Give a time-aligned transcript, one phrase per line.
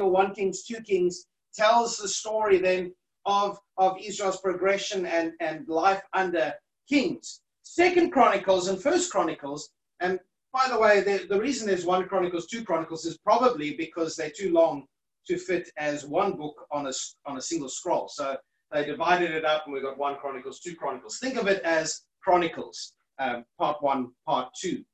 [0.00, 2.94] 1 Kings, 2 Kings tells the story then
[3.26, 6.54] of, of Israel's progression and, and life under
[6.88, 7.42] kings.
[7.62, 9.70] Second Chronicles and First Chronicles,
[10.00, 10.18] and
[10.52, 14.32] by the way, the, the reason there's one Chronicles, two Chronicles is probably because they're
[14.34, 14.86] too long
[15.26, 16.92] to fit as one book on a,
[17.26, 18.08] on a single scroll.
[18.08, 18.36] So
[18.72, 21.18] they divided it up and we got one Chronicles, two Chronicles.
[21.18, 24.84] Think of it as Chronicles, um, part one, part two,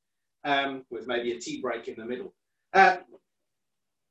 [0.45, 2.35] um, with maybe a tea break in the middle.
[2.75, 2.99] Uh,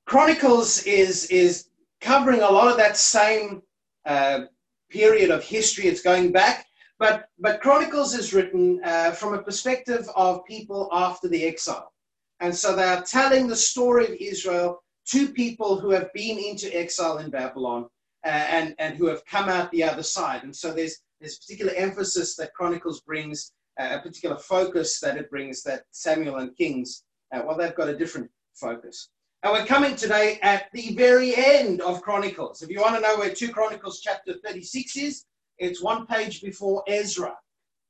[0.07, 1.67] Chronicles is, is
[1.99, 3.61] covering a lot of that same
[4.05, 4.45] uh,
[4.89, 5.87] period of history.
[5.87, 6.65] It's going back,
[6.97, 11.91] but, but Chronicles is written uh, from a perspective of people after the exile.
[12.39, 16.73] And so they are telling the story of Israel to people who have been into
[16.73, 17.87] exile in Babylon
[18.25, 20.43] uh, and, and who have come out the other side.
[20.43, 25.29] And so there's, there's particular emphasis that Chronicles brings, uh, a particular focus that it
[25.29, 29.09] brings that Samuel and Kings, uh, well, they've got a different focus.
[29.43, 32.63] And we're coming today at the very end of Chronicles.
[32.63, 35.25] If you want to know where 2 Chronicles chapter 36 is,
[35.59, 37.35] it's one page before Ezra.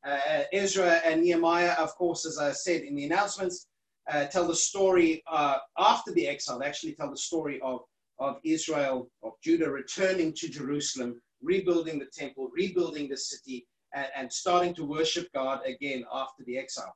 [0.06, 3.68] Uh, Ezra and Nehemiah, of course, as I said in the announcements,
[4.12, 6.60] uh, tell the story uh, after the exile.
[6.60, 7.80] They actually tell the story of,
[8.20, 14.34] of Israel, of Judah returning to Jerusalem, rebuilding the temple, rebuilding the city, and, and
[14.34, 16.94] starting to worship God again after the exile.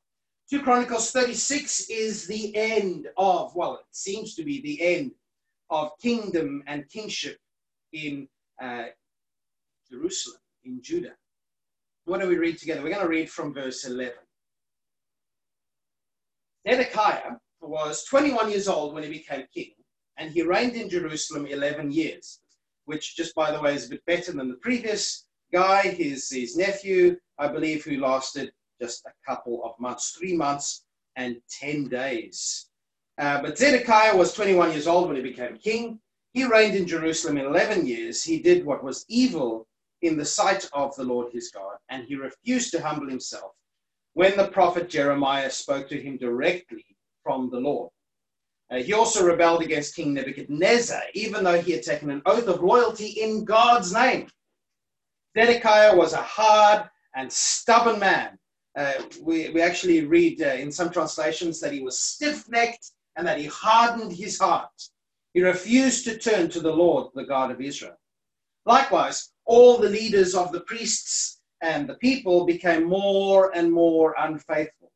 [0.52, 5.12] 2 Chronicles 36 is the end of, well, it seems to be the end
[5.70, 7.38] of kingdom and kingship
[7.94, 8.28] in
[8.62, 8.88] uh,
[9.90, 11.14] Jerusalem, in Judah.
[12.04, 12.82] What do we read together?
[12.82, 14.14] We're going to read from verse 11.
[16.70, 19.72] Zedekiah was 21 years old when he became king,
[20.18, 22.42] and he reigned in Jerusalem 11 years,
[22.84, 26.58] which, just by the way, is a bit better than the previous guy, his, his
[26.58, 30.84] nephew, I believe, who lasted just a couple of months, three months
[31.16, 32.70] and 10 days.
[33.18, 36.00] Uh, but Zedekiah was 21 years old when he became king.
[36.34, 38.24] He reigned in Jerusalem 11 years.
[38.24, 39.68] He did what was evil
[40.02, 43.52] in the sight of the Lord his God, and he refused to humble himself
[44.14, 46.86] when the prophet Jeremiah spoke to him directly
[47.24, 47.92] from the Lord.
[48.72, 52.64] Uh, he also rebelled against King Nebuchadnezzar, even though he had taken an oath of
[52.64, 54.28] loyalty in God's name.
[55.38, 58.38] Zedekiah was a hard and stubborn man
[58.78, 63.28] uh, we, we actually read uh, in some translations that he was stiff necked and
[63.28, 64.70] that he hardened his heart.
[65.34, 67.98] He refused to turn to the Lord, the God of Israel.
[68.66, 74.92] Likewise, all the leaders of the priests and the people became more and more unfaithful.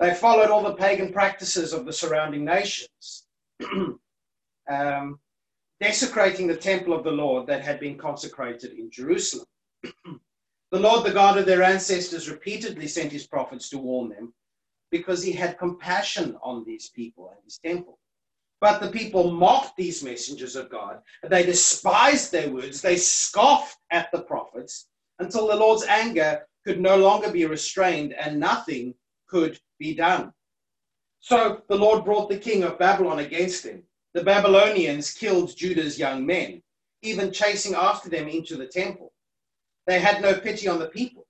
[0.00, 3.26] They followed all the pagan practices of the surrounding nations,
[4.70, 5.20] um,
[5.80, 9.46] desecrating the temple of the Lord that had been consecrated in Jerusalem.
[10.72, 14.32] The Lord, the God of their ancestors, repeatedly sent his prophets to warn them
[14.90, 17.98] because he had compassion on these people and his temple.
[18.58, 21.02] But the people mocked these messengers of God.
[21.28, 22.80] They despised their words.
[22.80, 24.88] They scoffed at the prophets
[25.18, 28.94] until the Lord's anger could no longer be restrained and nothing
[29.28, 30.32] could be done.
[31.20, 33.82] So the Lord brought the king of Babylon against them.
[34.14, 36.62] The Babylonians killed Judah's young men,
[37.02, 39.11] even chasing after them into the temple.
[39.86, 41.26] They had no pity on the people.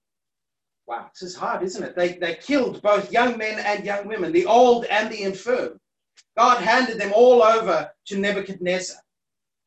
[0.86, 1.96] Wow, this is hard, isn't it?
[1.96, 5.80] They, they killed both young men and young women, the old and the infirm.
[6.36, 8.96] God handed them all over to Nebuchadnezzar.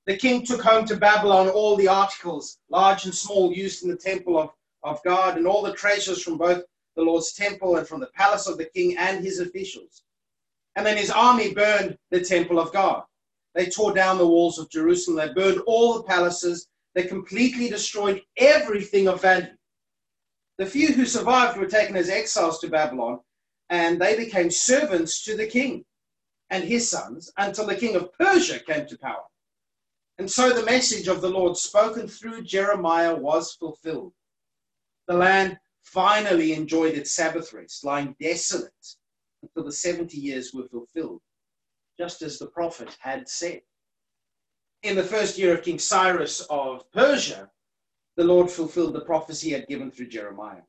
[0.05, 3.95] The king took home to Babylon all the articles, large and small, used in the
[3.95, 4.51] temple of,
[4.83, 6.63] of God, and all the treasures from both
[6.95, 10.03] the Lord's temple and from the palace of the king and his officials.
[10.75, 13.03] And then his army burned the temple of God.
[13.53, 15.17] They tore down the walls of Jerusalem.
[15.17, 19.53] They burned all the palaces they completely destroyed everything of value.
[20.57, 23.19] The few who survived were taken as exiles to Babylon,
[23.69, 25.83] and they became servants to the king
[26.49, 29.23] and his sons until the king of Persia came to power.
[30.17, 34.13] And so the message of the Lord spoken through Jeremiah was fulfilled.
[35.07, 38.71] The land finally enjoyed its Sabbath rest, lying desolate
[39.41, 41.21] until the 70 years were fulfilled,
[41.99, 43.61] just as the prophet had said
[44.85, 47.49] in the first year of King Cyrus of Persia,
[48.17, 50.61] the Lord fulfilled the prophecy he had given through Jeremiah.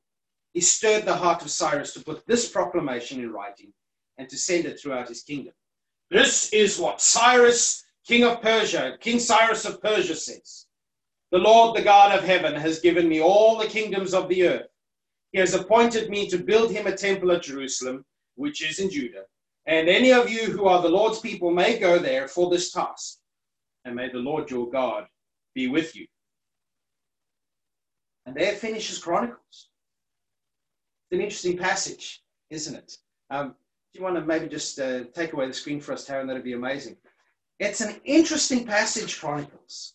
[0.54, 3.74] He stirred the heart of Cyrus to put this proclamation in writing
[4.16, 5.52] and to send it throughout his kingdom.
[6.10, 10.64] This is what Cyrus, king of Persia, King Cyrus of Persia says.
[11.30, 14.68] The Lord, the God of heaven, has given me all the kingdoms of the earth.
[15.32, 19.24] He has appointed me to build him a temple at Jerusalem, which is in Judah.
[19.66, 23.18] And any of you who are the Lord's people may go there for this task
[23.86, 25.06] and may the Lord your God
[25.54, 26.06] be with you.
[28.26, 29.70] And there finishes Chronicles.
[31.08, 32.98] It's an interesting passage, isn't it?
[33.30, 33.54] Um,
[33.94, 36.26] do you want to maybe just uh, take away the screen for us, Taryn?
[36.26, 36.96] That'd be amazing.
[37.60, 39.94] It's an interesting passage, Chronicles.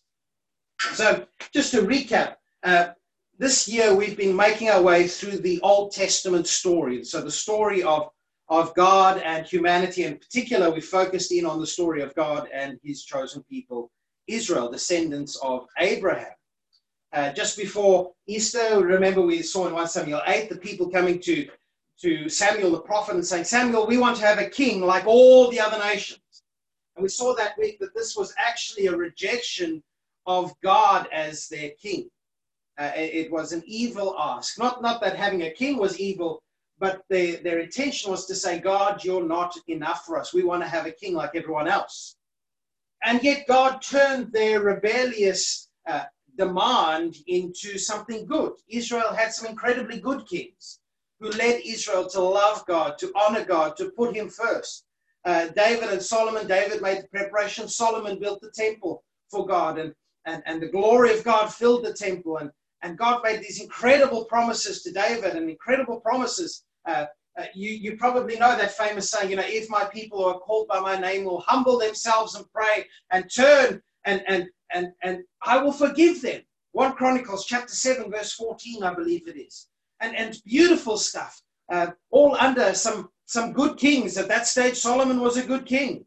[0.93, 2.89] So, just to recap, uh,
[3.37, 7.03] this year we've been making our way through the Old Testament story.
[7.03, 8.09] So, the story of,
[8.51, 10.03] of God and humanity.
[10.03, 13.89] In particular, we focused in on the story of God and his chosen people,
[14.27, 16.33] Israel, descendants of Abraham.
[17.13, 21.47] Uh, just before Easter, remember we saw in 1 Samuel 8 the people coming to,
[22.01, 25.49] to Samuel the prophet and saying, Samuel, we want to have a king like all
[25.49, 26.19] the other nations.
[26.97, 29.81] And we saw that week that this was actually a rejection
[30.27, 32.09] of God as their king.
[32.77, 34.59] Uh, it was an evil ask.
[34.59, 36.41] Not, not that having a king was evil,
[36.81, 40.33] but they, their intention was to say, God, you're not enough for us.
[40.33, 42.15] We want to have a king like everyone else.
[43.03, 46.05] And yet God turned their rebellious uh,
[46.39, 48.53] demand into something good.
[48.67, 50.79] Israel had some incredibly good kings
[51.19, 54.85] who led Israel to love God, to honor God, to put him first.
[55.23, 57.67] Uh, David and Solomon, David made the preparation.
[57.67, 59.93] Solomon built the temple for God, and,
[60.25, 62.37] and, and the glory of God filled the temple.
[62.37, 62.49] And,
[62.81, 66.63] and God made these incredible promises to David and incredible promises.
[66.85, 67.05] Uh,
[67.39, 70.39] uh, you, you probably know that famous saying, you know, if my people who are
[70.39, 75.23] called by my name will humble themselves and pray and turn and, and, and, and
[75.43, 76.41] I will forgive them.
[76.73, 79.67] 1 Chronicles chapter 7, verse 14, I believe it is.
[80.01, 81.41] And, and beautiful stuff,
[81.71, 84.17] uh, all under some some good kings.
[84.17, 86.03] At that stage, Solomon was a good king.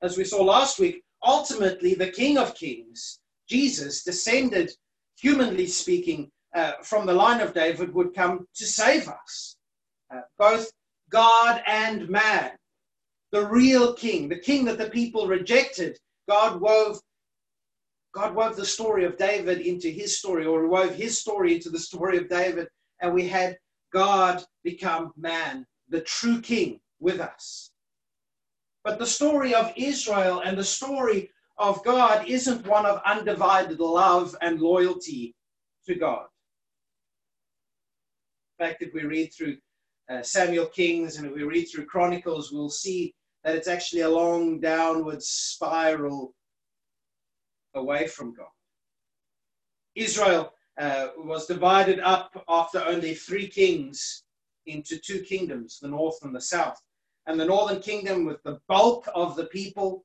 [0.00, 4.70] As we saw last week, ultimately, the King of Kings, Jesus, descended,
[5.18, 9.56] humanly speaking, uh, from the line of David, would come to save us,
[10.14, 10.70] uh, both
[11.10, 12.52] God and man.
[13.32, 15.98] The real king, the king that the people rejected,
[16.28, 17.00] God wove
[18.14, 21.78] God wove the story of David into his story, or wove his story into the
[21.78, 22.66] story of David,
[23.02, 23.58] and we had
[23.92, 27.70] God become man, the true king with us.
[28.84, 34.34] But the story of Israel and the story of God isn't one of undivided love
[34.40, 35.34] and loyalty
[35.86, 36.26] to God.
[38.58, 39.56] Fact, if we read through
[40.10, 43.14] uh, Samuel Kings and if we read through Chronicles, we'll see
[43.44, 46.34] that it's actually a long downward spiral
[47.74, 48.48] away from God.
[49.94, 54.24] Israel uh, was divided up after only three kings
[54.66, 56.80] into two kingdoms, the north and the south.
[57.26, 60.04] And the northern kingdom, with the bulk of the people,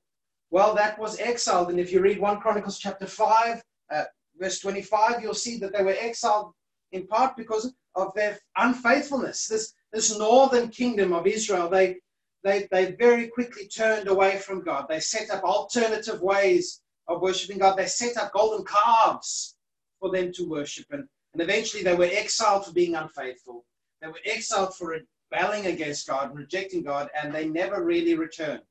[0.50, 1.69] well, that was exiled.
[1.69, 3.62] And if you read 1 Chronicles chapter 5,
[3.92, 4.03] uh,
[4.38, 6.53] verse 25, you'll see that they were exiled
[6.92, 9.47] in part because of their unfaithfulness.
[9.47, 11.97] This, this northern kingdom of Israel, they,
[12.43, 14.85] they, they very quickly turned away from God.
[14.89, 17.77] They set up alternative ways of worshiping God.
[17.77, 19.55] They set up golden calves
[19.99, 20.85] for them to worship.
[20.91, 23.65] And, and eventually they were exiled for being unfaithful.
[24.01, 24.97] They were exiled for
[25.31, 28.61] rebelling against God and rejecting God, and they never really returned.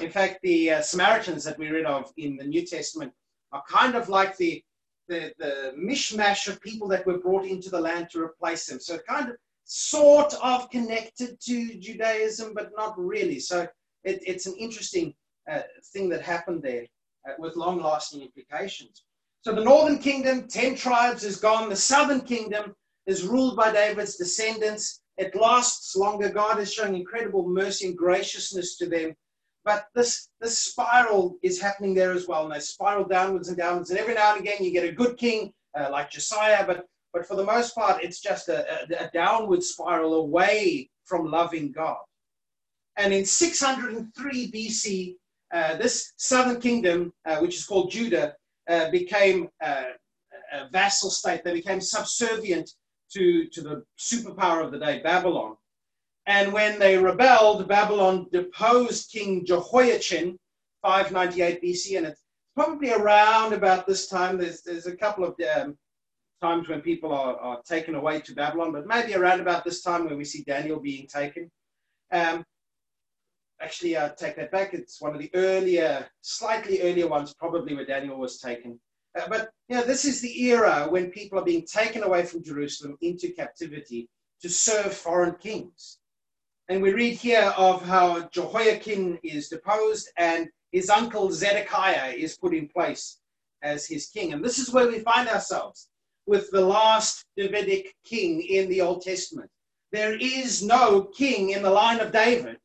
[0.00, 3.12] In fact, the uh, Samaritans that we read of in the New Testament
[3.50, 4.62] are kind of like the,
[5.08, 8.78] the, the mishmash of people that were brought into the land to replace them.
[8.80, 13.40] So kind of sort of connected to Judaism, but not really.
[13.40, 13.66] So
[14.04, 15.14] it, it's an interesting
[15.50, 15.62] uh,
[15.92, 16.86] thing that happened there
[17.28, 19.04] uh, with long lasting implications.
[19.42, 21.68] So the northern kingdom, 10 tribes, is gone.
[21.68, 22.74] The southern kingdom
[23.06, 25.00] is ruled by David's descendants.
[25.16, 26.28] It lasts longer.
[26.28, 29.14] God is showing incredible mercy and graciousness to them.
[29.68, 32.44] But this, this spiral is happening there as well.
[32.44, 33.90] And they spiral downwards and downwards.
[33.90, 36.66] And every now and again, you get a good king uh, like Josiah.
[36.66, 41.30] But, but for the most part, it's just a, a, a downward spiral away from
[41.30, 41.98] loving God.
[42.96, 45.16] And in 603 BC,
[45.52, 48.36] uh, this southern kingdom, uh, which is called Judah,
[48.70, 49.82] uh, became uh,
[50.50, 51.44] a vassal state.
[51.44, 52.70] They became subservient
[53.12, 55.58] to, to the superpower of the day, Babylon.
[56.28, 60.38] And when they rebelled, Babylon deposed King Jehoiachin,
[60.82, 62.22] 598 BC, and it's
[62.54, 64.36] probably around about this time.
[64.36, 65.78] There's, there's a couple of um,
[66.42, 70.04] times when people are, are taken away to Babylon, but maybe around about this time
[70.04, 71.50] when we see Daniel being taken.
[72.12, 72.44] Um,
[73.62, 74.74] actually, I take that back.
[74.74, 78.78] It's one of the earlier, slightly earlier ones, probably where Daniel was taken.
[79.18, 82.44] Uh, but you know, this is the era when people are being taken away from
[82.44, 84.10] Jerusalem into captivity
[84.42, 85.97] to serve foreign kings.
[86.68, 92.54] And we read here of how Jehoiakim is deposed and his uncle Zedekiah is put
[92.54, 93.20] in place
[93.62, 94.34] as his king.
[94.34, 95.88] And this is where we find ourselves
[96.26, 99.50] with the last Davidic king in the Old Testament.
[99.92, 102.58] There is no king in the line of David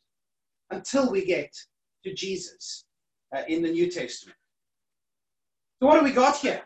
[0.70, 1.56] until we get
[2.04, 2.84] to Jesus
[3.34, 4.38] uh, in the New Testament.
[5.80, 6.62] So, what do we got here?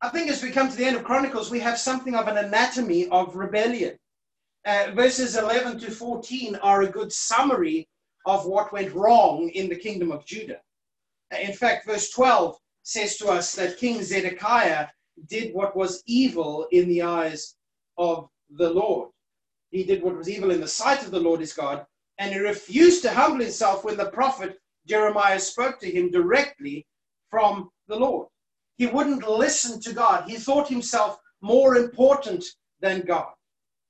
[0.00, 2.38] I think as we come to the end of Chronicles, we have something of an
[2.38, 3.98] anatomy of rebellion.
[4.66, 7.86] Uh, verses 11 to 14 are a good summary
[8.24, 10.60] of what went wrong in the kingdom of Judah.
[11.38, 14.88] In fact, verse 12 says to us that King Zedekiah
[15.28, 17.56] did what was evil in the eyes
[17.98, 19.10] of the Lord.
[19.70, 21.84] He did what was evil in the sight of the Lord his God,
[22.18, 26.86] and he refused to humble himself when the prophet Jeremiah spoke to him directly
[27.28, 28.28] from the Lord.
[28.76, 30.28] He wouldn't listen to God.
[30.28, 32.44] He thought himself more important
[32.80, 33.32] than God.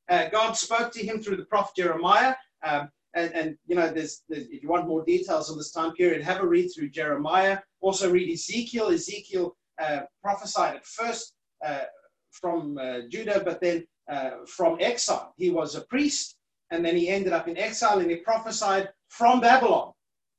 [0.09, 2.35] Uh, God spoke to him through the prophet Jeremiah.
[2.63, 5.93] Um, and, and, you know, there's, there's, if you want more details on this time
[5.93, 7.59] period, have a read through Jeremiah.
[7.81, 8.89] Also read Ezekiel.
[8.89, 11.35] Ezekiel uh, prophesied at first
[11.65, 11.85] uh,
[12.33, 15.33] from uh, Judah, but then uh, from exile.
[15.37, 16.37] He was a priest,
[16.71, 19.93] and then he ended up in exile, and he prophesied from Babylon.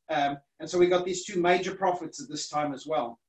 [0.09, 3.19] Um, and so we got these two major prophets at this time as well.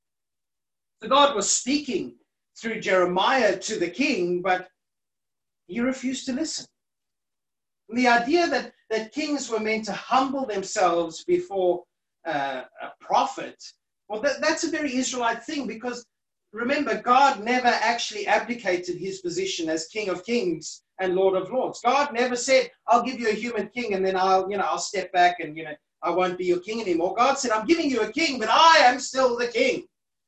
[1.01, 2.15] So God was speaking
[2.59, 4.67] through Jeremiah to the king, but
[5.67, 6.65] he refused to listen.
[7.89, 11.83] And the idea that, that kings were meant to humble themselves before
[12.25, 13.61] uh, a prophet,
[14.07, 16.05] well, that, that's a very Israelite thing because
[16.53, 21.81] remember, God never actually abdicated his position as King of Kings and Lord of Lords.
[21.83, 24.79] God never said, I'll give you a human king and then I'll, you know, I'll
[24.79, 27.15] step back and, you know, I won't be your king anymore.
[27.15, 29.85] God said, I'm giving you a king, but I am still the king.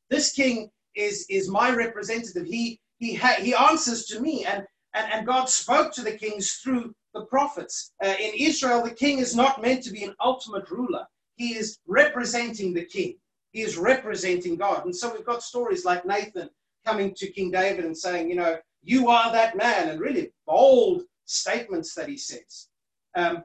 [0.10, 2.46] This king is, is my representative.
[2.46, 4.46] He, he, ha- he answers to me.
[4.46, 7.91] And, and, and God spoke to the kings through the prophets.
[8.03, 11.05] Uh, in Israel, the king is not meant to be an ultimate ruler.
[11.36, 13.15] He is representing the king.
[13.51, 14.86] He is representing God.
[14.86, 16.50] And so we've got stories like Nathan
[16.86, 21.03] coming to King David and saying, you know, you are that man, and really bold
[21.25, 22.67] statements that he says.
[23.15, 23.43] Um,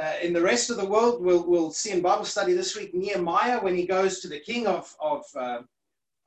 [0.00, 2.94] uh, in the rest of the world, we'll, we'll see in Bible study this week
[2.94, 5.60] Nehemiah when he goes to the king of, of, uh,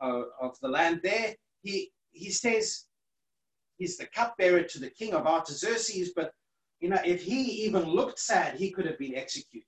[0.02, 1.36] of the land there.
[1.64, 2.86] He, he says
[3.82, 6.32] he's the cupbearer to the king of Artaxerxes, but
[6.82, 9.66] you know, if he even looked sad, he could have been executed.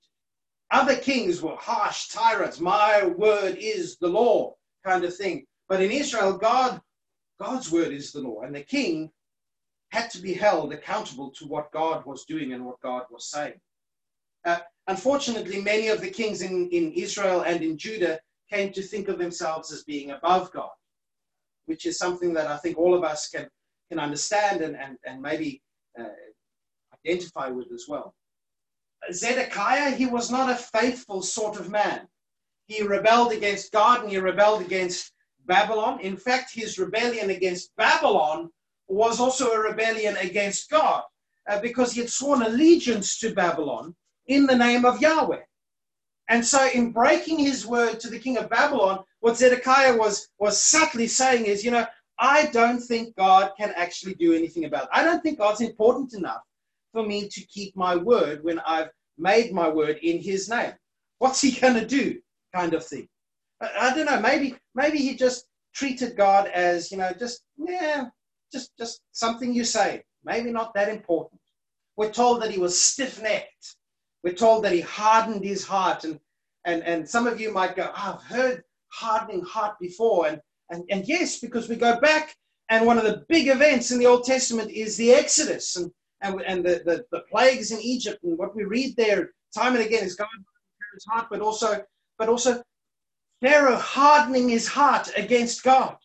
[0.70, 2.60] Other kings were harsh tyrants.
[2.60, 4.54] My word is the law,
[4.84, 5.44] kind of thing.
[5.68, 6.80] But in Israel, God,
[7.40, 9.10] God's word is the law, and the king
[9.90, 13.60] had to be held accountable to what God was doing and what God was saying.
[14.44, 19.08] Uh, unfortunately, many of the kings in, in Israel and in Judah came to think
[19.08, 20.70] of themselves as being above God,
[21.66, 23.48] which is something that I think all of us can,
[23.90, 25.62] can understand and, and, and maybe
[25.98, 26.04] uh,
[27.06, 28.14] identify with as well.
[29.12, 32.08] Zedekiah, he was not a faithful sort of man.
[32.66, 35.12] He rebelled against God and he rebelled against
[35.46, 36.00] Babylon.
[36.00, 38.50] In fact, his rebellion against Babylon
[38.88, 41.02] was also a rebellion against God
[41.48, 43.94] uh, because he had sworn allegiance to Babylon
[44.26, 45.42] in the name of Yahweh.
[46.28, 50.62] And so, in breaking his word to the king of Babylon, what Zedekiah was, was
[50.62, 51.86] subtly saying is, you know,
[52.18, 54.88] I don't think God can actually do anything about it.
[54.92, 56.42] I don't think God's important enough
[56.92, 60.72] for me to keep my word when I've made my word in his name.
[61.18, 62.20] What's he going to do?
[62.54, 63.08] Kind of thing.
[63.60, 64.20] I, I don't know.
[64.20, 68.06] Maybe, maybe he just treated God as, you know, just, yeah,
[68.52, 70.04] just, just something you say.
[70.24, 71.40] Maybe not that important.
[71.96, 73.76] We're told that he was stiff necked
[74.24, 76.04] we're told that he hardened his heart.
[76.04, 76.18] And,
[76.64, 80.26] and, and some of you might go, oh, I've heard hardening heart before.
[80.26, 80.40] And,
[80.70, 82.34] and, and yes, because we go back,
[82.70, 85.90] and one of the big events in the Old Testament is the Exodus and,
[86.22, 88.22] and, and the, the, the plagues in Egypt.
[88.24, 90.28] And what we read there time and again is God
[90.94, 91.84] his heart, but also,
[92.18, 92.62] but also
[93.42, 95.96] Pharaoh hardening his heart against God.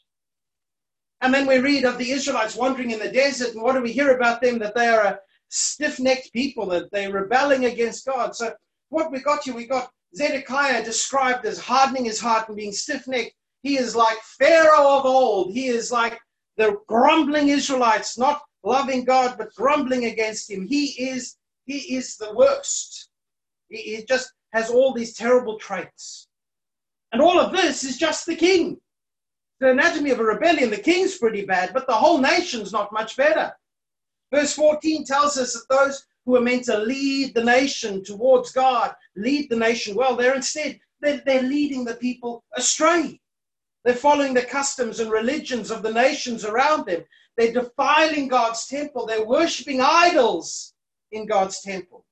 [1.22, 3.92] And then we read of the Israelites wandering in the desert, and what do we
[3.92, 4.58] hear about them?
[4.60, 8.36] That they are a, stiff-necked people, that they're rebelling against God.
[8.36, 8.54] So
[8.90, 13.34] what we got here, we got Zedekiah described as hardening his heart and being stiff-necked.
[13.64, 15.52] He is like Pharaoh of old.
[15.54, 16.20] He is like
[16.58, 20.66] the grumbling Israelites, not loving God, but grumbling against him.
[20.68, 21.36] He is,
[21.66, 23.10] he is the worst.
[23.70, 26.28] He, he just has all these terrible traits.
[27.12, 28.78] And all of this is just the king.
[29.60, 33.18] The anatomy of a rebellion, the king's pretty bad, but the whole nation's not much
[33.18, 33.52] better.
[34.34, 38.94] Verse 14 tells us that those who are meant to lead the nation towards God,
[39.16, 43.20] lead the nation well, they're instead, they're, they're leading the people astray.
[43.86, 47.04] They're following the customs and religions of the nations around them.
[47.38, 49.06] They're defiling God's temple.
[49.06, 50.74] They're worshiping idols
[51.12, 52.06] in God's temple.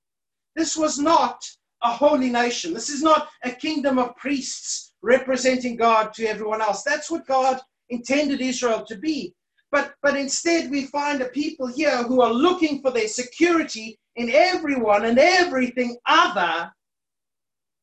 [0.55, 1.43] This was not
[1.83, 2.73] a holy nation.
[2.73, 6.83] This is not a kingdom of priests representing God to everyone else.
[6.83, 7.59] That's what God
[7.89, 9.33] intended Israel to be.
[9.71, 14.31] But, but instead, we find a people here who are looking for their security in
[14.31, 16.71] everyone and everything other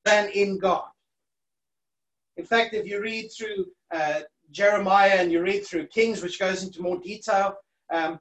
[0.05, 0.89] than in God.
[2.37, 6.63] In fact, if you read through uh, Jeremiah and you read through Kings, which goes
[6.63, 7.55] into more detail,
[7.93, 8.19] um,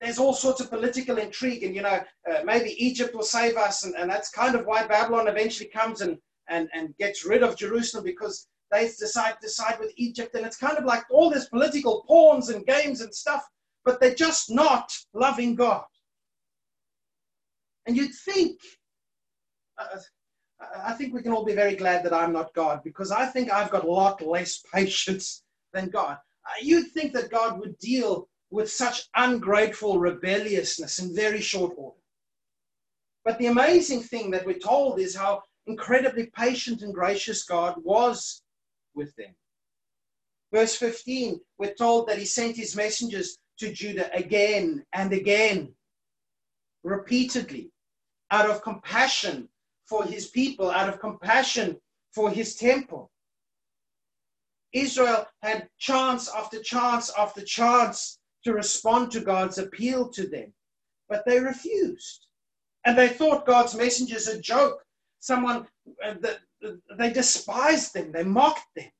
[0.00, 3.84] there's all sorts of political intrigue, and you know, uh, maybe Egypt will save us,
[3.84, 6.18] and, and that's kind of why Babylon eventually comes and,
[6.48, 10.56] and, and gets rid of Jerusalem because they decide to decide with Egypt, and it's
[10.56, 13.44] kind of like all this political pawns and games and stuff,
[13.84, 15.84] but they're just not loving God.
[17.86, 18.60] And you'd think,
[19.78, 19.98] uh,
[20.60, 23.50] I think we can all be very glad that I'm not God because I think
[23.50, 26.18] I've got a lot less patience than God.
[26.44, 31.98] Uh, you'd think that God would deal with such ungrateful rebelliousness in very short order.
[33.24, 38.42] But the amazing thing that we're told is how incredibly patient and gracious God was
[38.94, 39.34] with them.
[40.52, 45.74] Verse 15, we're told that he sent his messengers to Judah again and again,
[46.82, 47.70] repeatedly,
[48.30, 49.48] out of compassion
[49.88, 51.76] for his people, out of compassion
[52.12, 53.10] for his temple.
[54.72, 60.52] Israel had chance after chance after chance to respond to God's appeal to them,
[61.08, 62.26] but they refused.
[62.84, 64.84] And they thought God's messengers a joke,
[65.20, 65.66] someone
[66.04, 66.14] uh,
[66.98, 68.90] they despised them, they mocked them.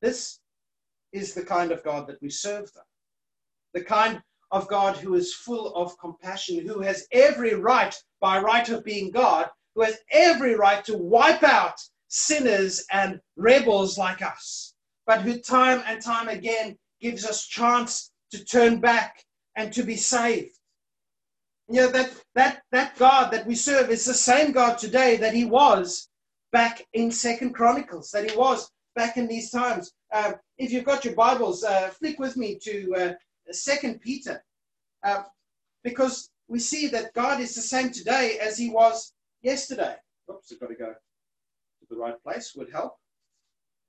[0.00, 0.40] This
[1.12, 2.80] is the kind of God that we serve, though.
[3.72, 4.22] The kind
[4.54, 9.10] of God who is full of compassion, who has every right, by right of being
[9.10, 11.74] God, who has every right to wipe out
[12.06, 14.74] sinners and rebels like us,
[15.06, 19.24] but who time and time again gives us chance to turn back
[19.56, 20.56] and to be saved.
[21.68, 25.34] You know, that, that, that God that we serve is the same God today that
[25.34, 26.08] he was
[26.52, 29.92] back in Second Chronicles, that he was back in these times.
[30.12, 33.12] Uh, if you've got your Bibles, uh, flick with me to uh,
[33.50, 34.42] Second Peter,
[35.02, 35.24] uh,
[35.82, 39.96] because we see that God is the same today as He was yesterday.
[40.30, 42.54] Oops, I've got to go to the right place.
[42.56, 42.96] Would help.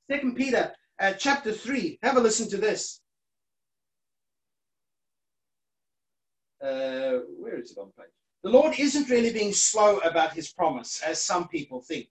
[0.09, 1.97] Second Peter, uh, chapter three.
[2.03, 3.01] Have a listen to this.
[6.61, 8.09] Uh, where is it on page?
[8.43, 12.07] The Lord isn't really being slow about His promise, as some people think.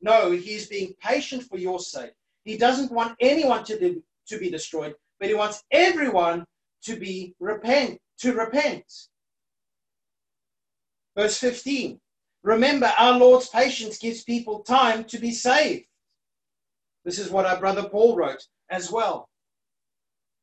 [0.00, 2.12] No, He's being patient for your sake.
[2.44, 6.44] He doesn't want anyone to, to be destroyed, but He wants everyone
[6.84, 8.84] to be repent, to repent.
[11.16, 12.00] Verse 15.
[12.42, 15.86] Remember, our Lord's patience gives people time to be saved.
[17.04, 19.28] This is what our brother Paul wrote as well.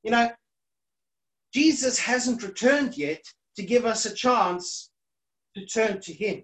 [0.04, 0.32] You know,
[1.54, 3.24] Jesus hasn't returned yet
[3.56, 4.90] to give us a chance
[5.56, 6.44] to turn to Him.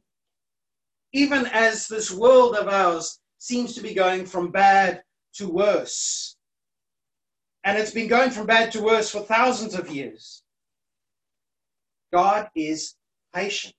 [1.14, 5.02] Even as this world of ours seems to be going from bad
[5.36, 6.37] to worse,
[7.68, 10.42] and it's been going from bad to worse for thousands of years.
[12.14, 12.96] God is
[13.36, 13.76] patient.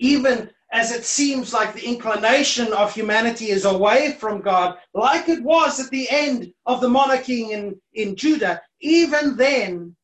[0.00, 5.40] Even as it seems like the inclination of humanity is away from God, like it
[5.44, 9.94] was at the end of the monarchy in, in Judah, even then,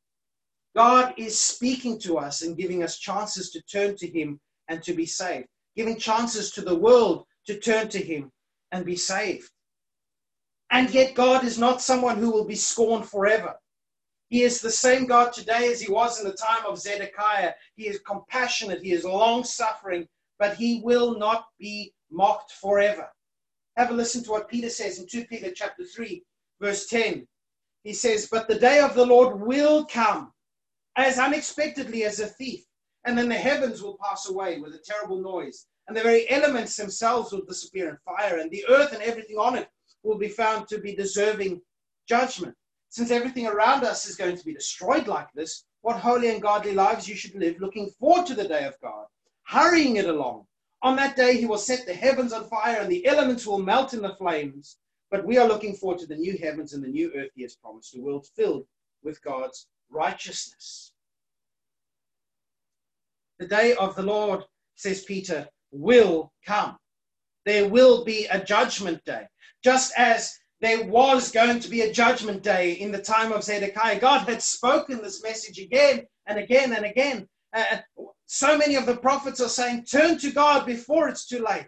[0.76, 4.92] God is speaking to us and giving us chances to turn to Him and to
[4.92, 8.30] be saved, giving chances to the world to turn to Him
[8.70, 9.50] and be saved.
[10.70, 13.56] And yet, God is not someone who will be scorned forever.
[14.28, 17.54] He is the same God today as he was in the time of Zedekiah.
[17.76, 20.06] He is compassionate, he is long suffering,
[20.38, 23.08] but he will not be mocked forever.
[23.76, 26.22] Have a listen to what Peter says in 2 Peter chapter 3,
[26.60, 27.26] verse 10.
[27.84, 30.32] He says, But the day of the Lord will come
[30.96, 32.64] as unexpectedly as a thief,
[33.04, 36.76] and then the heavens will pass away with a terrible noise, and the very elements
[36.76, 39.68] themselves will disappear in fire, and the earth and everything on it
[40.08, 41.60] will be found to be deserving
[42.08, 42.54] judgment.
[42.88, 46.72] Since everything around us is going to be destroyed like this, what holy and godly
[46.72, 49.04] lives you should live, looking forward to the day of God,
[49.44, 50.46] hurrying it along.
[50.80, 53.92] On that day, he will set the heavens on fire and the elements will melt
[53.92, 54.78] in the flames.
[55.10, 57.56] But we are looking forward to the new heavens and the new earth he has
[57.56, 58.66] promised, a world filled
[59.02, 60.92] with God's righteousness.
[63.38, 64.44] The day of the Lord,
[64.74, 66.78] says Peter, will come.
[67.48, 69.26] There will be a judgment day
[69.64, 73.98] just as there was going to be a judgment day in the time of Zedekiah.
[73.98, 77.26] God had spoken this message again and again and again.
[77.54, 77.78] Uh,
[78.26, 81.66] so many of the prophets are saying, turn to God before it's too late.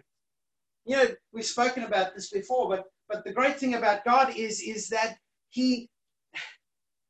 [0.85, 4.61] You know, we've spoken about this before, but but the great thing about God is
[4.61, 5.17] is that
[5.49, 5.89] He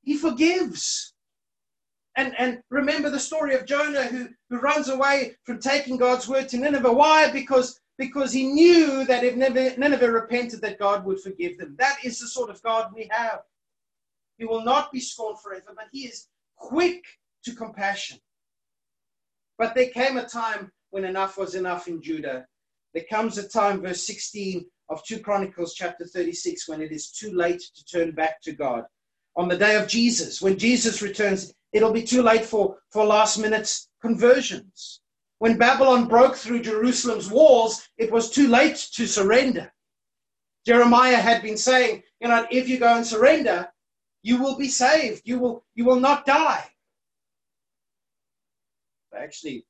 [0.04, 1.14] He forgives.
[2.16, 6.48] And and remember the story of Jonah who, who runs away from taking God's word
[6.50, 6.94] to Nineveh.
[6.94, 7.30] Why?
[7.30, 11.76] Because because he knew that if Nineveh repented, that God would forgive them.
[11.78, 13.42] That is the sort of God we have.
[14.40, 17.04] He will not be scorned forever, but he is quick
[17.46, 18.18] to compassion.
[19.60, 22.48] But there came a time when enough was enough in Judah.
[22.96, 27.32] There comes a time, verse 16 of 2 Chronicles chapter 36, when it is too
[27.32, 28.86] late to turn back to God.
[29.36, 30.42] on the day of Jesus.
[30.42, 35.01] When Jesus returns, it'll be too late for, for last minute conversions.
[35.42, 39.74] When Babylon broke through Jerusalem's walls, it was too late to surrender.
[40.68, 43.68] Jeremiah had been saying, you know, if you go and surrender,
[44.22, 45.24] you will be saved.
[45.26, 46.70] You will, you will not die.
[49.12, 49.66] They actually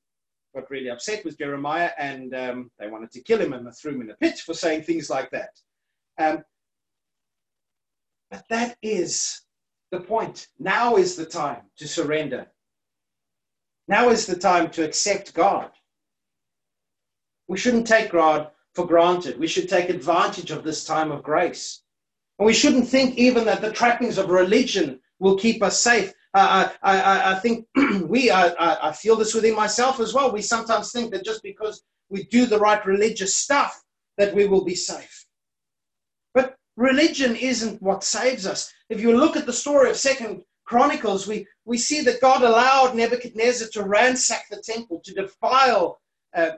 [0.53, 3.93] got really upset with Jeremiah and um, they wanted to kill him and they threw
[3.93, 5.51] him in a pit for saying things like that.
[6.17, 6.43] Um,
[8.29, 9.43] but that is
[9.89, 10.49] the point.
[10.59, 12.51] Now is the time to surrender.
[13.87, 15.71] Now is the time to accept God.
[17.47, 19.37] We shouldn't take God for granted.
[19.37, 21.81] We should take advantage of this time of grace.
[22.39, 26.13] And we shouldn't think even that the trappings of religion will keep us safe.
[26.33, 27.67] Uh, I, I, I think
[28.05, 30.31] we, I, I feel this within myself as well.
[30.31, 33.83] We sometimes think that just because we do the right religious stuff,
[34.17, 35.25] that we will be safe.
[36.33, 38.71] But religion isn't what saves us.
[38.89, 42.95] If you look at the story of Second Chronicles, we, we see that God allowed
[42.95, 45.99] Nebuchadnezzar to ransack the temple, to defile
[46.33, 46.51] uh,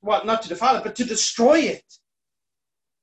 [0.00, 1.84] well, not to defile it, but to destroy it.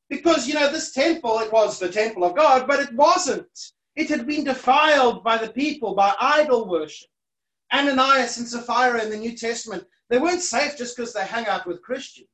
[0.09, 3.47] Because, you know, this temple, it was the temple of God, but it wasn't.
[3.95, 7.09] It had been defiled by the people, by idol worship.
[7.71, 11.67] Ananias and Sapphira in the New Testament, they weren't safe just because they hung out
[11.67, 12.27] with Christians.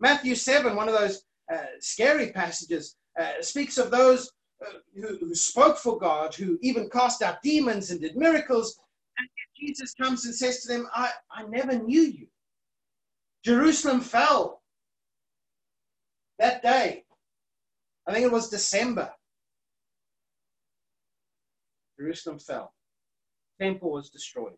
[0.00, 4.28] Matthew 7, one of those uh, scary passages, uh, speaks of those
[4.94, 8.78] who, who, spoke for God, who even cast out demons and did miracles.
[9.18, 12.26] And Jesus comes and says to them, I, I never knew you.
[13.44, 14.62] Jerusalem fell
[16.38, 17.04] that day.
[18.06, 19.10] I think it was December.
[21.98, 22.72] Jerusalem fell.
[23.60, 24.56] Temple was destroyed.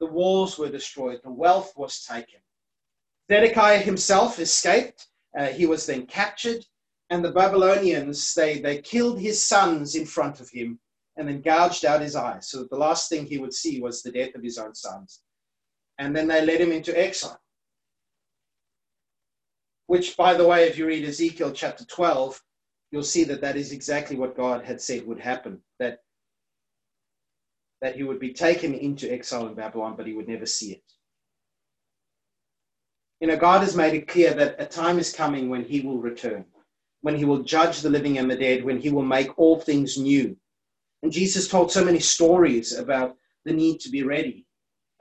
[0.00, 1.20] The walls were destroyed.
[1.22, 2.40] The wealth was taken.
[3.30, 5.08] Zedekiah himself escaped.
[5.38, 6.64] Uh, he was then captured,
[7.12, 10.80] and the Babylonians they, they killed his sons in front of him
[11.16, 12.48] and then gouged out his eyes.
[12.48, 15.20] So that the last thing he would see was the death of his own sons.
[15.98, 17.38] And then they led him into exile
[19.92, 22.40] which, by the way, if you read Ezekiel chapter 12,
[22.90, 25.60] you'll see that that is exactly what God had said would happen.
[25.80, 25.98] That
[27.82, 30.82] that he would be taken into exile in Babylon, but he would never see it.
[33.20, 35.98] You know, God has made it clear that a time is coming when he will
[35.98, 36.46] return,
[37.02, 39.98] when he will judge the living and the dead, when he will make all things
[39.98, 40.36] new.
[41.02, 44.46] And Jesus told so many stories about the need to be ready.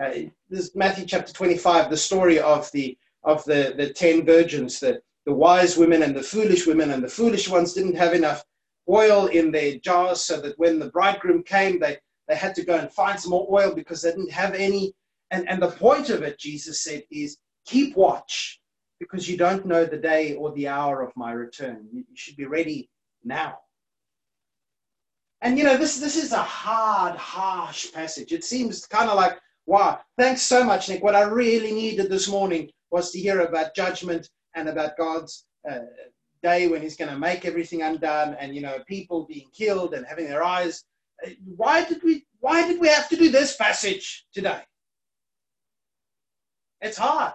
[0.04, 0.12] Uh,
[0.50, 5.34] this Matthew chapter 25, the story of the of the, the 10 virgins, the, the
[5.34, 8.44] wise women and the foolish women, and the foolish ones didn't have enough
[8.90, 12.78] oil in their jars so that when the bridegroom came, they, they had to go
[12.78, 14.94] and find some more oil because they didn't have any.
[15.30, 18.60] And, and the point of it, Jesus said, is keep watch
[19.02, 21.88] because you don't know the day or the hour of my return.
[21.92, 22.88] You, should be ready
[23.24, 23.58] now.
[25.42, 28.32] And you know, this, this is a hard, harsh passage.
[28.32, 31.02] It seems kind of like, wow, thanks so much, Nick.
[31.04, 35.80] What I really needed this morning was to hear about judgment and about God's uh,
[36.44, 40.06] day when he's going to make everything undone and, you know, people being killed and
[40.06, 40.84] having their eyes.
[41.56, 44.62] Why did we, why did we have to do this passage today?
[46.82, 47.34] It's hard.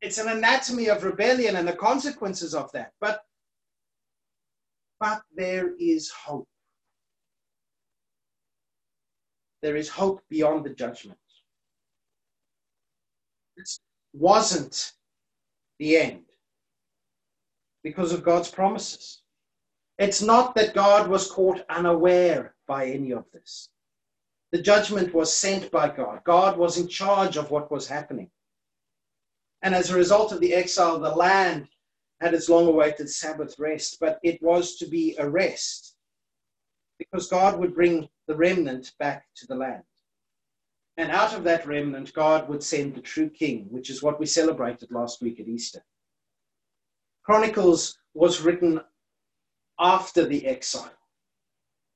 [0.00, 2.92] It's an anatomy of rebellion and the consequences of that.
[3.00, 3.22] But,
[5.00, 6.48] but there is hope.
[9.62, 11.18] There is hope beyond the judgment.
[13.56, 13.80] This
[14.12, 14.92] wasn't
[15.78, 16.24] the end
[17.82, 19.22] because of God's promises.
[19.98, 23.70] It's not that God was caught unaware by any of this.
[24.52, 26.20] The judgment was sent by God.
[26.24, 28.30] God was in charge of what was happening.
[29.66, 31.66] And as a result of the exile, the land
[32.20, 35.96] had its long awaited Sabbath rest, but it was to be a rest
[37.00, 39.82] because God would bring the remnant back to the land.
[40.96, 44.26] And out of that remnant, God would send the true king, which is what we
[44.26, 45.84] celebrated last week at Easter.
[47.24, 48.80] Chronicles was written
[49.80, 50.92] after the exile.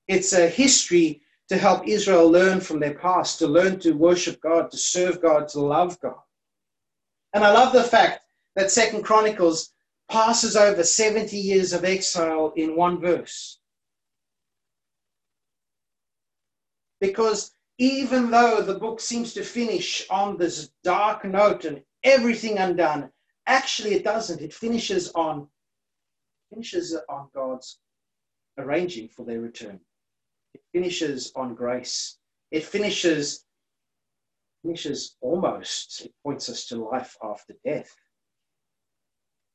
[0.09, 4.73] It's a history to help Israel learn from their past, to learn to worship God,
[4.73, 6.19] to serve God, to love God.
[7.33, 8.23] And I love the fact
[8.57, 9.73] that Second Chronicles
[10.09, 13.59] passes over 70 years of exile in one verse.
[17.01, 23.11] Because even though the book seems to finish on this dark note and everything undone,
[23.47, 24.43] actually it doesn't.
[24.43, 25.49] It finishes on
[26.51, 27.79] finishes on God's
[28.59, 29.81] arranging for their return.
[30.53, 32.19] It finishes on grace.
[32.51, 33.47] It finishes
[34.63, 36.03] finishes almost.
[36.07, 37.95] It points us to life after death.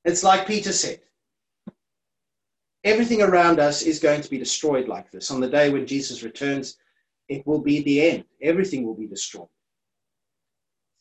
[0.06, 1.02] It's like Peter said.
[2.86, 5.32] everything around us is going to be destroyed like this.
[5.32, 6.78] On the day when Jesus returns,
[7.30, 8.26] it will be the end.
[8.42, 9.50] Everything will be destroyed.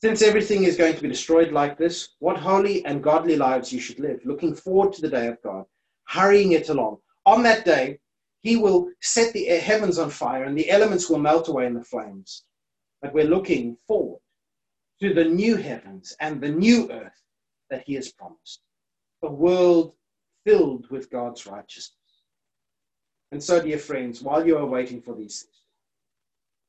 [0.02, 3.80] Since everything is going to be destroyed like this, what holy and godly lives you
[3.80, 5.64] should live, looking forward to the day of God,
[6.08, 6.98] hurrying it along.
[7.26, 7.98] On that day,
[8.42, 11.84] he will set the heavens on fire and the elements will melt away in the
[11.84, 12.44] flames.
[13.04, 14.22] But we're looking forward
[15.02, 17.20] to the new heavens and the new earth
[17.68, 18.62] that he has promised.
[19.22, 19.92] A world
[20.46, 21.98] filled with God's righteousness.
[23.30, 25.64] And so, dear friends, while you are waiting for these things,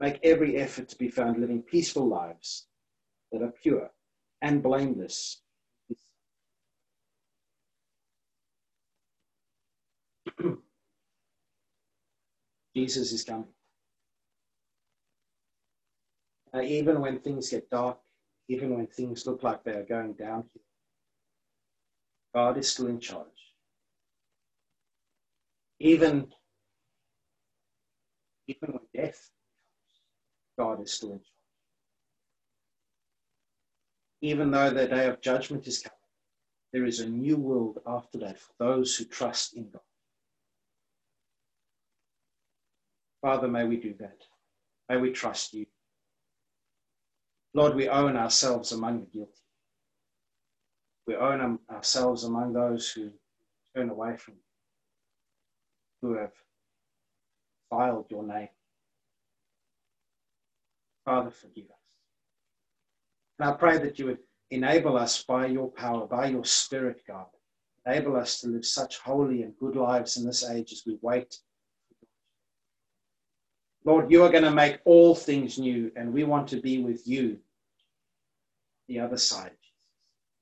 [0.01, 2.67] make every effort to be found living peaceful lives
[3.31, 3.89] that are pure
[4.41, 5.41] and blameless.
[12.75, 13.54] Jesus is coming.
[16.55, 17.97] Uh, even when things get dark,
[18.47, 20.61] even when things look like they are going downhill,
[22.33, 23.25] God is still in charge.
[25.79, 26.27] Even,
[28.47, 29.29] even when death
[30.57, 31.25] comes, God is still in charge.
[34.21, 35.95] Even though the day of judgment is coming,
[36.71, 39.81] there is a new world after that for those who trust in God.
[43.21, 44.21] Father, may we do that.
[44.87, 45.65] May we trust you.
[47.55, 49.31] Lord, we own ourselves among the guilty.
[51.07, 53.11] We own um, ourselves among those who
[53.73, 54.41] turn away from you,
[56.01, 56.33] who have
[57.69, 58.49] filed your name.
[61.05, 61.95] Father, forgive us.
[63.39, 64.19] And I pray that you would
[64.51, 67.27] enable us by your power, by your spirit, God.
[67.85, 71.37] Enable us to live such holy and good lives in this age as we wait.
[73.85, 77.07] Lord, you are going to make all things new, and we want to be with
[77.07, 77.39] you
[78.87, 79.57] the other side,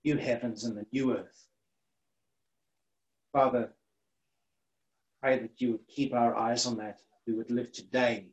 [0.03, 1.47] new heavens and the new earth.
[3.31, 3.73] Father,
[5.21, 6.99] pray that you would keep our eyes on that.
[7.25, 8.27] We would live today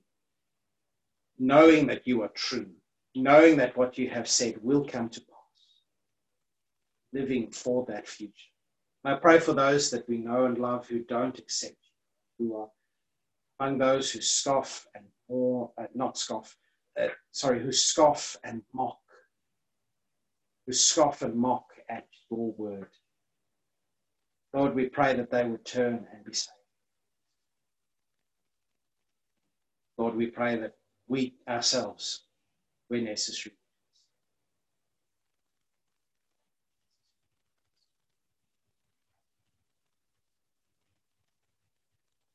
[1.38, 2.70] knowing that you are true,
[3.14, 5.82] knowing that what you have said will come to pass,
[7.12, 8.50] living for that future.
[9.04, 11.76] And I pray for those that we know and love who don't accept
[12.38, 12.68] you, who are
[13.58, 16.56] among those who scoff and or uh, not scoff,
[17.00, 18.98] uh, sorry, who scoff and mock
[20.70, 22.90] who scoff and mock at your word.
[24.54, 26.52] Lord, we pray that they would turn and be saved.
[29.98, 30.74] Lord, we pray that
[31.08, 32.22] we ourselves,
[32.86, 33.56] where necessary,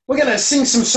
[0.08, 0.94] We're going to sing some songs.